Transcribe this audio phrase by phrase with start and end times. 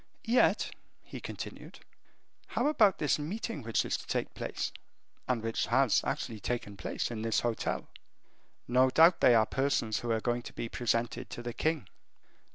[0.25, 0.71] Yet,"
[1.03, 1.81] he continued,
[2.47, 4.71] "how about this meeting which is to take place,
[5.27, 7.87] and which has actually taken place, in this hotel?
[8.67, 11.87] No doubt they are persons who are going to be presented to the king.